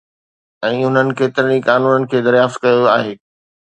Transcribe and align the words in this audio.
۽ 0.67 0.77
انهن 0.87 1.11
ڪيترن 1.19 1.53
ئي 1.57 1.61
قانونن 1.69 2.07
کي 2.15 2.23
دريافت 2.29 2.61
ڪيو 2.65 2.93
آهي 2.99 3.13